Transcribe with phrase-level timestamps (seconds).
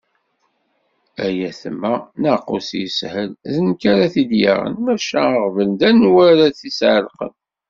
[1.25, 7.33] "Ay ayetma, naqqus yeshel, d nekk ara t-id-yaɣen, maca aɣbel d anwa ad as-t-iεellqen."